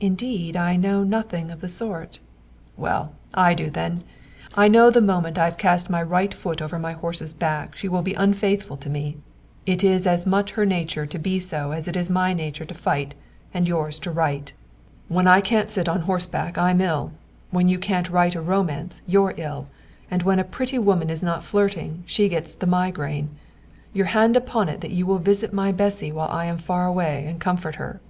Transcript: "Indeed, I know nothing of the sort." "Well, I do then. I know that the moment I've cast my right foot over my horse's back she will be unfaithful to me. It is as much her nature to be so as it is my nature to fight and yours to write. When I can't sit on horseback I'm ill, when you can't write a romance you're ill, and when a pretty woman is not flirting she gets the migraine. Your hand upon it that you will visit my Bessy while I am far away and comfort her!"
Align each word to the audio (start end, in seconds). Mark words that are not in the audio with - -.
"Indeed, 0.00 0.56
I 0.56 0.74
know 0.74 1.04
nothing 1.04 1.52
of 1.52 1.60
the 1.60 1.68
sort." 1.68 2.18
"Well, 2.76 3.12
I 3.32 3.54
do 3.54 3.70
then. 3.70 4.02
I 4.56 4.66
know 4.66 4.86
that 4.86 4.94
the 4.98 5.06
moment 5.06 5.38
I've 5.38 5.56
cast 5.56 5.88
my 5.88 6.02
right 6.02 6.34
foot 6.34 6.60
over 6.60 6.80
my 6.80 6.94
horse's 6.94 7.32
back 7.32 7.76
she 7.76 7.86
will 7.86 8.02
be 8.02 8.14
unfaithful 8.14 8.76
to 8.78 8.90
me. 8.90 9.18
It 9.64 9.84
is 9.84 10.04
as 10.04 10.26
much 10.26 10.50
her 10.58 10.66
nature 10.66 11.06
to 11.06 11.16
be 11.16 11.38
so 11.38 11.70
as 11.70 11.86
it 11.86 11.94
is 11.96 12.10
my 12.10 12.32
nature 12.34 12.64
to 12.64 12.74
fight 12.74 13.14
and 13.54 13.68
yours 13.68 14.00
to 14.00 14.10
write. 14.10 14.52
When 15.06 15.28
I 15.28 15.40
can't 15.40 15.70
sit 15.70 15.88
on 15.88 16.00
horseback 16.00 16.58
I'm 16.58 16.80
ill, 16.80 17.12
when 17.52 17.68
you 17.68 17.78
can't 17.78 18.10
write 18.10 18.34
a 18.34 18.40
romance 18.40 19.00
you're 19.06 19.32
ill, 19.36 19.68
and 20.10 20.24
when 20.24 20.40
a 20.40 20.50
pretty 20.50 20.80
woman 20.80 21.08
is 21.08 21.22
not 21.22 21.44
flirting 21.44 22.02
she 22.04 22.28
gets 22.28 22.52
the 22.52 22.66
migraine. 22.66 23.28
Your 23.92 24.06
hand 24.06 24.36
upon 24.36 24.68
it 24.68 24.80
that 24.80 24.90
you 24.90 25.06
will 25.06 25.18
visit 25.18 25.52
my 25.52 25.70
Bessy 25.70 26.10
while 26.10 26.30
I 26.30 26.46
am 26.46 26.58
far 26.58 26.84
away 26.84 27.26
and 27.28 27.38
comfort 27.38 27.76
her!" 27.76 28.00